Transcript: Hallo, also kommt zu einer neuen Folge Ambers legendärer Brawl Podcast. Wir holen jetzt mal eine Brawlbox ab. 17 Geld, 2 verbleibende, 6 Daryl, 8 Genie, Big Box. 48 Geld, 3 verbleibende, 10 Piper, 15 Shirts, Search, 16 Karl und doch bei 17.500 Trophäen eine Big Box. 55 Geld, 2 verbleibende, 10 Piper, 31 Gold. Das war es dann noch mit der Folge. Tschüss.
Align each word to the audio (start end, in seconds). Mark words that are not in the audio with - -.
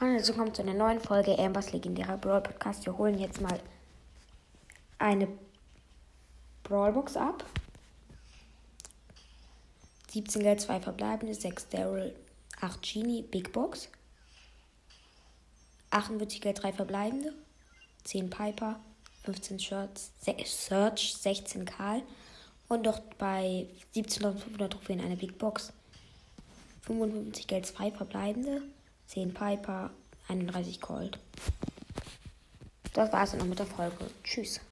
Hallo, 0.00 0.14
also 0.14 0.32
kommt 0.32 0.56
zu 0.56 0.62
einer 0.62 0.74
neuen 0.74 0.98
Folge 0.98 1.38
Ambers 1.38 1.70
legendärer 1.70 2.16
Brawl 2.16 2.40
Podcast. 2.40 2.84
Wir 2.84 2.98
holen 2.98 3.16
jetzt 3.16 3.40
mal 3.40 3.60
eine 4.98 5.28
Brawlbox 6.64 7.16
ab. 7.16 7.44
17 10.08 10.42
Geld, 10.42 10.60
2 10.60 10.80
verbleibende, 10.80 11.32
6 11.32 11.68
Daryl, 11.68 12.12
8 12.60 12.82
Genie, 12.82 13.22
Big 13.22 13.52
Box. 13.52 13.88
48 15.90 16.40
Geld, 16.40 16.60
3 16.60 16.72
verbleibende, 16.72 17.32
10 18.02 18.30
Piper, 18.30 18.80
15 19.22 19.60
Shirts, 19.60 20.10
Search, 20.44 21.14
16 21.18 21.66
Karl 21.66 22.02
und 22.66 22.84
doch 22.84 22.98
bei 23.16 23.68
17.500 23.94 24.70
Trophäen 24.70 25.00
eine 25.00 25.16
Big 25.16 25.38
Box. 25.38 25.72
55 26.80 27.46
Geld, 27.46 27.66
2 27.66 27.92
verbleibende, 27.92 28.60
10 29.06 29.34
Piper, 29.34 29.90
31 30.28 30.80
Gold. 30.80 31.18
Das 32.92 33.12
war 33.12 33.24
es 33.24 33.30
dann 33.30 33.40
noch 33.40 33.46
mit 33.46 33.58
der 33.58 33.66
Folge. 33.66 33.96
Tschüss. 34.22 34.60